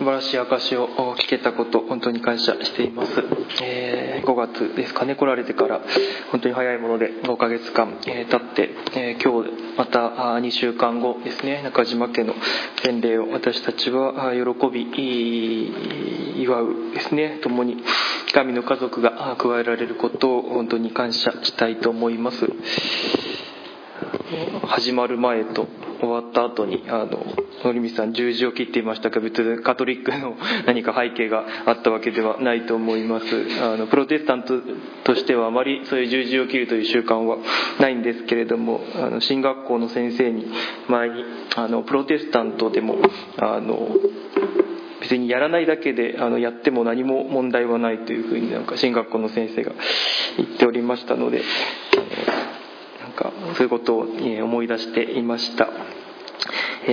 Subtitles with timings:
[0.00, 3.12] 素晴らしい証を聞けたこと本当に感謝しています、
[3.62, 5.82] えー、5月ですかね来られてから
[6.30, 9.98] 本当に早いもので5ヶ月間、えー、経って、えー、今日また
[10.38, 12.32] 2週間後ですね中島家の
[12.82, 17.76] 洗礼を私たちは喜び祝うですね共に
[18.32, 22.48] 神の家族が加えられることを本当に感謝したいと思います。
[24.66, 25.66] 始まる前と
[26.00, 27.24] 終わった後にあの
[27.64, 30.36] のりみさん十字を切っていましたが別にカトリックの
[30.66, 33.26] 何か背景があったわけではないと思います
[33.62, 34.60] あのプロテスタント
[35.04, 37.38] としてはあまりそういう十字を切るという習慣は
[37.78, 40.46] ないんですけれどもあの進学校の先生に
[40.88, 41.24] 前に
[41.56, 42.98] あのプロテスタントでも
[43.38, 43.96] あの
[45.00, 49.72] 別にやらないだけであのやっても何も問題はないというふうになんか進学校の先生が
[50.36, 51.42] 言っておりましたので
[53.54, 55.68] そういうことを思い出していました。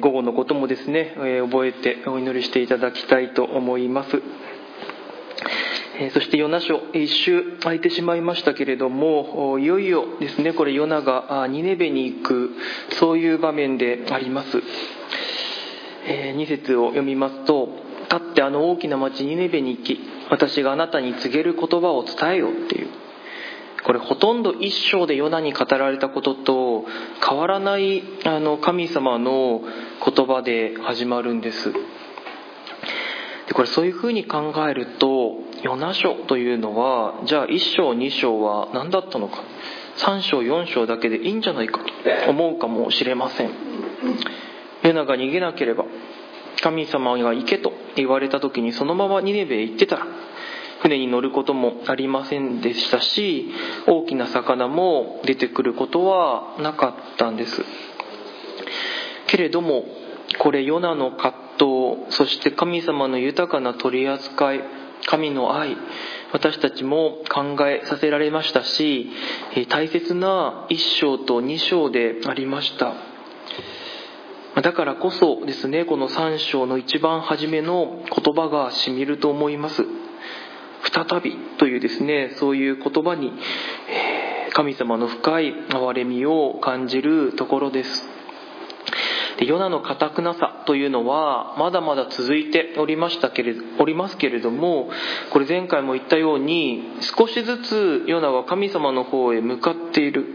[0.00, 1.14] 午後のこともですね、
[1.50, 4.22] 覚えてお祈りしていただきたいと思います。
[6.14, 12.50] そしてヨナ書一周空いてしまいましたけれどもいよいよですねこれヨナがニネベに行く
[12.98, 14.62] そういう場面であります
[16.06, 17.68] 2節を読みますと
[18.10, 19.98] 「立ってあの大きな町ニネベに行き
[20.30, 22.88] 私があなたに告げる言葉を伝えよ」っていう
[23.84, 26.84] これほとんど一章でヨナに語られたことと
[27.26, 29.60] 変わらないあの神様の
[30.04, 31.72] 言葉で始まるんです。
[31.72, 39.42] でこれそういうふうに考えるとヨナ書というのはじゃあ1章2章は何だったのか。
[39.96, 41.78] 3章4章だけでいいんじゃないか
[42.24, 43.50] と思うかもしれません。
[44.84, 45.84] ヨナが逃げなければ
[46.62, 50.06] 神様が行けと言われた時にそのままニネベへ行ってたら
[50.82, 53.48] 船に乗ることもありませんでしたし
[53.86, 57.62] 大きな魚も出てくることはなかったんです。
[59.28, 59.84] けれども
[60.38, 64.60] これヨナの葛藤そして神様の豊かな取り扱い
[65.06, 65.76] 神の愛
[66.32, 69.10] 私たちも考えさせられましたし
[69.68, 72.94] 大切な一章と二章でありました。
[74.60, 80.01] だからこそですねこの三章の一番初めの言葉がしみると思います。
[80.90, 83.32] 再びというですねそういう言葉に
[84.52, 88.08] 神様の深い憐れみを感じるところです。
[89.38, 94.90] でヨナの堅くなさというのはまだまだ続いておりましたけれおりますけれども
[95.30, 96.82] これ前回も言ったように
[97.16, 100.26] 少しずつヨナは神様の方へ向かっている。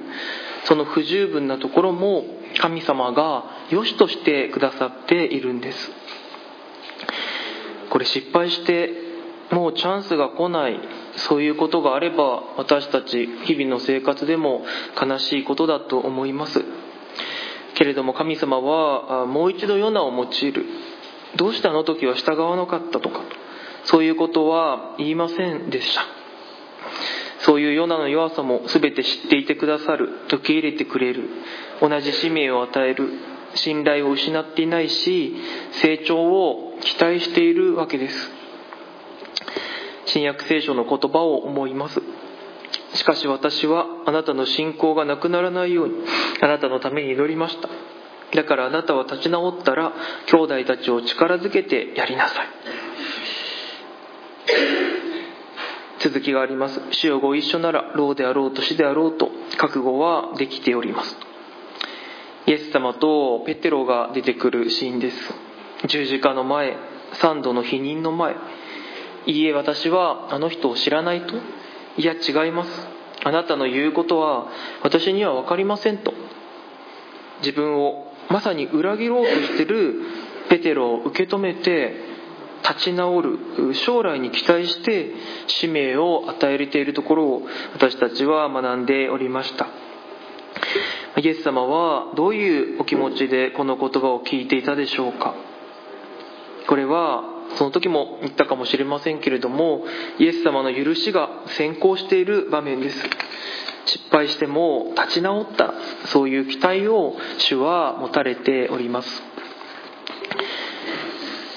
[0.64, 2.26] その不十分なところも
[2.60, 5.92] 神様が良しとしてくださっているんです。
[7.90, 9.07] これ失敗して
[9.52, 10.80] もうチャンスが来ない
[11.16, 14.66] そういうことがあれば私たち日々の生活でも
[15.02, 16.64] 悲しいことだと思います。
[17.76, 20.66] けれども神様はもう一度ヨナを用いる。
[21.36, 23.22] どうしてあの時は従わなかったとか
[23.86, 26.02] そういうことは言いませんでした。
[27.40, 30.10] そういうヨナの弱さも全て知っていてくださる。
[30.28, 31.30] 受け入れてくれる。
[31.82, 33.10] 同じ使命を与える。
[33.56, 35.36] 信頼を失っていないし
[35.82, 38.32] 成長を期待しているわけです。
[40.08, 42.02] 新約聖書の言葉を思います。
[42.96, 45.96] しかし私はあなたの信仰がなくならないように
[46.42, 47.70] あなたのために祈りました。
[48.36, 49.94] だからあなたは立ち直ったら
[50.28, 52.48] 兄弟たちを力づけてやりなさい。
[56.00, 56.82] 続きがあります。
[56.92, 61.18] 主よご一緒なら老であろうと死であろうと覚悟はできております。
[62.46, 65.18] イエス様とペテロが出てくるシーンです。
[65.88, 66.78] 十字架の前
[67.14, 68.36] 三度の否認の前
[69.28, 71.36] いいえ私はあの人を知らないと。
[71.98, 72.88] いや違います。
[73.24, 74.48] あなたの言うことは
[74.84, 76.14] 私には分かりませんと。
[77.42, 79.96] 自分をまさに裏切ろうとしてる
[80.50, 81.94] ペテロを受け止めて
[82.64, 83.40] 立ち直る
[83.86, 85.12] 将来に期待して
[85.48, 87.42] 使命を与えれているところを
[87.74, 89.68] 私たちは学んでおりました。
[91.20, 95.36] イエス様はどういうお気持ちでこの言葉を聞いていたでしょうか。
[96.68, 99.84] これはその時も言ったかもしれませんけれども
[100.20, 102.98] イエス様の許しが先行している場面です。
[103.86, 105.74] 失敗しても立ち直った
[106.08, 109.24] そういう期待を主は持たれております。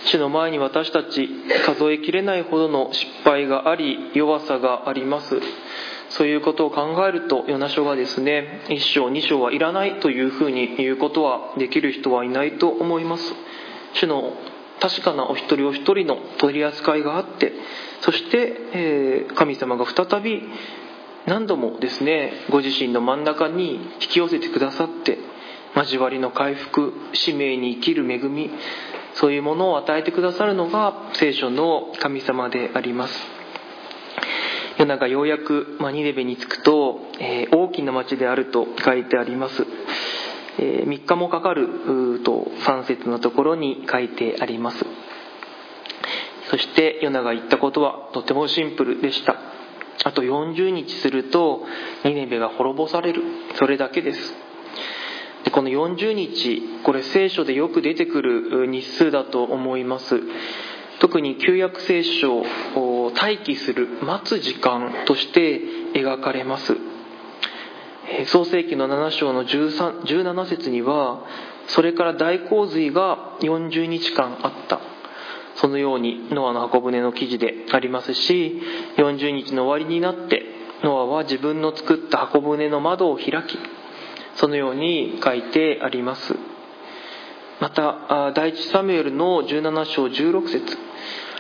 [0.06, 1.28] 主の前に私たち
[1.66, 5.40] 数えきれないほどの失敗があり弱さがあります。
[6.10, 13.34] そういうことを考えるとヨナ書がですね1章2章はいらないというふうに言うことはできる人はいないと思います。
[13.94, 14.32] 主の
[14.80, 17.52] 確かなお一人お一人の取り扱いがあって
[18.00, 20.42] そして、えー、神様が再び
[21.26, 25.18] 何度もですねご自身の真ん中に引き寄せてくださって
[25.76, 28.50] 交わりの回復使命に生きる恵み
[29.14, 33.40] そういうものを与えてくださるのが聖書の神様であります。
[34.78, 39.66] ヨナがようやく、まニネベに着くと、えー、大きな町であると書いてあります、
[40.62, 44.84] え、3日もかかると3節のところに書いてあります。
[46.50, 49.36] そしてヨナが言ったことはとてもシンプルでした。
[50.04, 51.62] あと40日すると
[52.04, 53.22] ニネベが滅ぼされる。
[53.54, 54.34] それだけです。
[55.44, 60.20] でこの40日これ聖書でよく出てくる日数だと思います。
[60.98, 62.42] 特に旧約聖書
[62.76, 65.62] を待機する待つ時間として
[65.94, 66.89] 描かれます。
[68.26, 71.22] 創世紀の7章の13 17節には
[71.68, 74.80] それから大洪水が40日間あった。
[75.56, 78.62] そのようにノアの箱舟の記事でありますし
[78.96, 80.42] 40日の終わりになって
[80.82, 83.58] ノアは自分の作った箱舟の窓を開き
[84.36, 86.34] そのように書いてあります。
[87.60, 90.78] また第一サムエルの17章16節。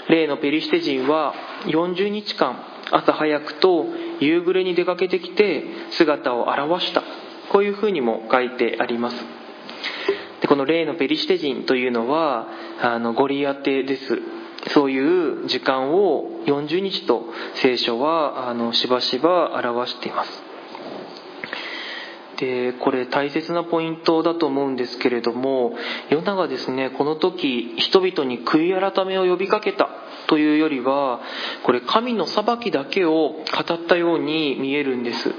[0.08, 1.34] 例のペリシテ人は
[1.66, 3.86] 40日間朝早くと
[4.20, 7.02] 夕暮れに出かけてきて姿を現した。
[7.50, 9.16] こういうふうにも書いてあります。
[10.40, 12.48] でこの例のペリシテ人というのは
[12.80, 14.18] あのゴリアテです。
[14.68, 20.50] そういう時間を40日と聖書はあのしばしば表しています。
[22.40, 25.74] でこれ大切なポイントだと思うんですけれども
[26.08, 29.90] ヨナがですねこの時人々に悔い改めを呼びかけた。
[30.30, 31.20] というよりは
[31.64, 35.34] これ神の裁きだけを語ったように見えるんです。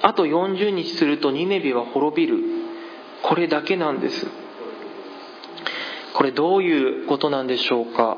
[0.00, 2.42] あと40日するとニネビは滅びる。
[3.22, 4.26] これだけなんです。
[6.14, 8.16] これどういうことなんでしょうか。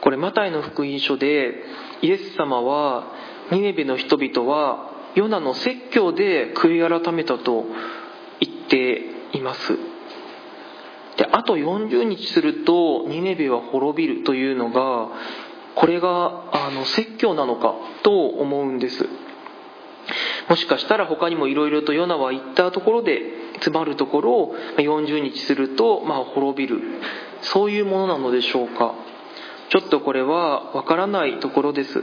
[0.00, 1.62] これマタイの福音書で
[2.02, 3.12] イエス様は
[3.52, 7.64] ニネベの人々はヨナの説教で悔い改めたと
[8.40, 9.02] 言って
[9.34, 9.89] います。
[11.20, 15.10] であと40日するとニネベは滅びるというのが
[15.74, 19.06] これがあの説教なのかと思うんです。
[20.48, 23.20] もしかしたら他にもいろいろとヨナは言ったところで
[23.56, 26.80] 詰まるところを40日するとまあ滅びる。
[27.42, 28.94] そういうものなのでしょうか。
[29.68, 32.02] ちょっとこれはわからないところです。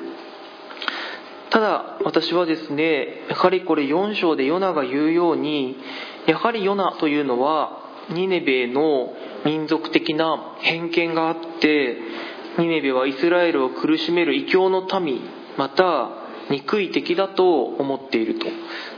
[1.49, 5.75] ただ私はですねやはりこれ4章でヨナが言うように
[6.27, 9.13] やはりヨナというのはニネベの
[9.45, 11.97] 民族的な偏見があって
[12.57, 15.21] ニネベはイスラエルを苦しめる異教の民
[15.57, 16.09] また
[16.49, 18.45] 憎い敵だと思っていると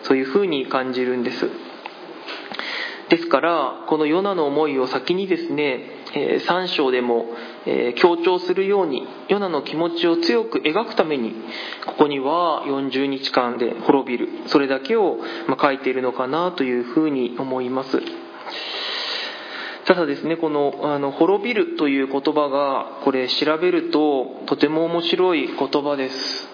[0.04, 1.50] そういうふうに感じるんです。
[3.10, 5.84] ですからこのヨナの思いを先にですね
[6.14, 7.26] 3章でも
[7.96, 11.34] 強調するようにヨナの気持ちを強く描くために
[11.88, 14.30] ここには40日間で滅びる。
[14.48, 15.18] それだけを
[15.60, 18.00] 書いているのかなというふうに思います。
[19.90, 26.48] ただですねこのあの滅びるという言葉がこれ調べるととても面白い言葉です。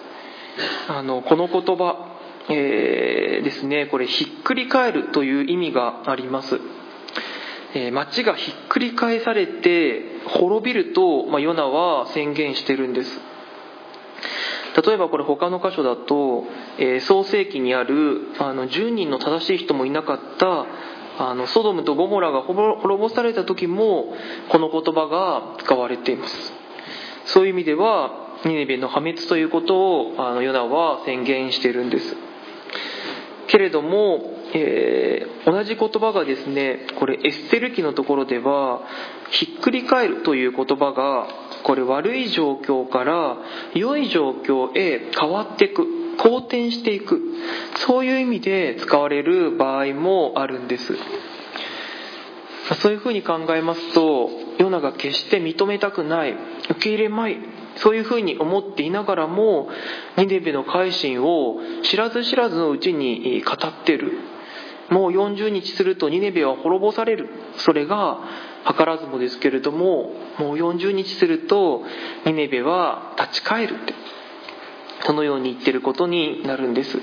[0.88, 2.16] あのこの言葉、
[2.48, 6.58] えー、ですねこれひっくり返るという意味があります。
[7.74, 13.20] え町がひっくり返されて滅びると、まあ、ヨナは宣言してるんです。
[14.82, 16.44] 例えばこれ他の箇所だと、
[16.78, 20.64] えー、創世記にあるあの10人の正しい人もいなかった
[21.18, 24.14] あのソドムとゴモラが滅ぼされた時も
[24.50, 26.52] この言葉が使われています。
[27.26, 32.16] そういう意味ではニネベの破滅ということをあのヨナは宣言しているんです。
[33.48, 38.82] けれどもえー、同じ言葉がですねこれエステル記のところでは
[39.30, 41.26] ひっくり返るという言葉が
[41.64, 43.36] これ悪い状況から
[43.74, 45.86] 良い状況へ変わっていく。
[46.18, 47.20] 好転していく。
[47.86, 50.94] そういう意味で使われる場合もあるんです。
[52.74, 56.34] そういうふうに考えますとヨナが決して認めたくない
[56.70, 57.38] 受け入れまい
[57.76, 59.68] そういうふうに思っていながらも
[60.16, 64.12] ニネベの改心を知らず知らずのうちに語ってる。
[64.88, 67.28] もう40日するとニネベは滅ぼされる。
[67.58, 68.20] それが
[68.66, 71.82] 図らずもですけれどももう40日すると
[72.24, 73.94] ニネベは立ち返るって。
[75.06, 76.98] そのように言ってることになるんです。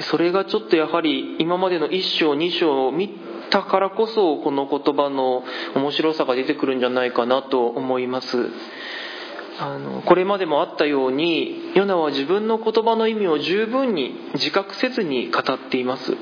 [0.00, 3.10] それがちょっとやはり今までの1章2章を見
[3.50, 5.44] たからこそこの言葉の
[5.76, 8.50] 面白さが出てくるんじゃないかなと思います。
[9.60, 16.16] あのこれまでもあったようにヨナは自分の言葉の意味を十分に自覚せずに語っています。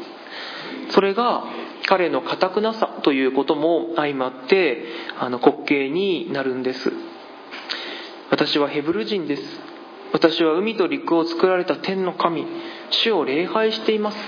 [0.90, 1.44] それが
[1.86, 4.84] 彼の堅くなさということも相まって
[5.18, 6.92] あの滑稽になるんです。
[8.40, 9.42] 私はヘブル人です。
[10.14, 12.46] 私は海と陸を作られた天の神。
[12.88, 14.18] 主を礼拝しています。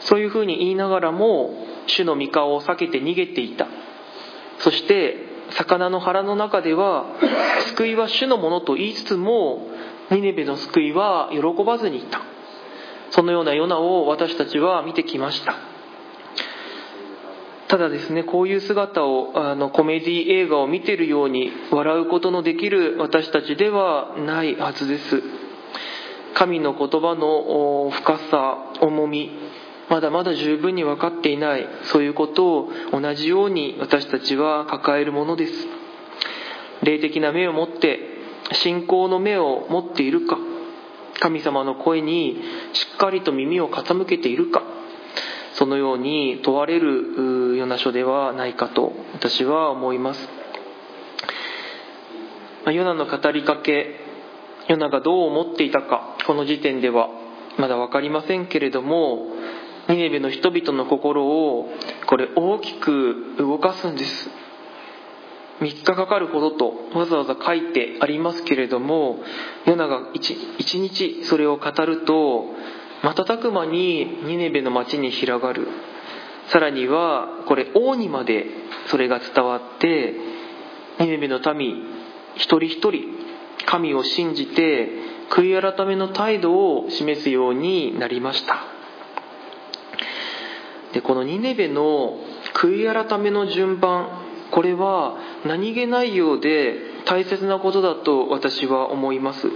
[0.00, 1.54] そういうふうに言いながらも
[1.86, 3.68] 主の御顔を避けて逃げていた。
[4.58, 5.14] そして
[5.50, 7.06] 魚の腹の中では
[7.76, 9.68] 救いは主のものと言いつつも
[10.10, 12.20] ニネベの救いは喜ばずにいた。
[13.10, 15.69] そのようなヨナを私たちは見てきました。
[17.70, 25.22] ただですねこういう姿をあのコメディ映画を見てるように笑うことのできる私たちではないはずです。
[26.34, 29.30] 神の言葉の深さ重み
[29.88, 35.52] まだまだ十分に分かっていないそういうことを同じように私たちは抱えるものです。
[36.82, 38.00] 霊的な目を持って
[38.52, 40.36] 信仰の目を持っているか
[41.20, 44.64] 神様の声にしっかりと耳を傾けているか
[45.54, 46.88] そのように問われる
[47.60, 50.28] ような書ではないかと私は思います。
[52.66, 54.00] ヨナの語りかけ
[54.68, 57.08] ヨナがどう思っていたかこの時点では
[57.58, 59.26] まだ分かりませんけれども
[59.88, 61.68] ニネベの人々の心を
[62.06, 64.30] これ大きく動かすんです。
[65.60, 69.18] 3日かかるほどとわざわざ書いてありますけれども
[69.66, 72.46] ヨナが 1, 1日それを語ると
[73.02, 75.68] 瞬く間にニネベの町に広がる。
[76.50, 78.46] さらにはこれ王にまで
[78.88, 80.14] それが伝わって
[80.98, 81.84] ニネベの民
[82.36, 83.04] 一人一人
[83.66, 84.88] 神を信じて
[85.30, 88.64] 悔い改めの態度を示すようになりました。
[90.92, 92.18] でこのニネベの
[92.54, 94.08] 悔い改めの順番
[94.50, 95.16] これは
[95.46, 96.74] 何気ないようで
[97.06, 99.48] 大切なことだと私は思います。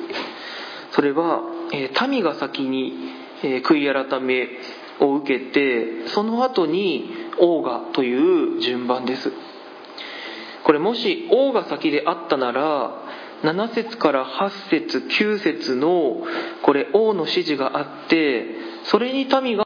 [0.92, 2.92] それは、え民が先に、
[3.42, 4.48] え悔い改め
[5.00, 9.32] を受けてその後に王がという順番です。
[10.64, 13.02] これもし王が先であったなら
[13.42, 16.22] 7節から8節9節の
[16.62, 18.46] これ王の指示があって
[18.84, 19.62] それに民が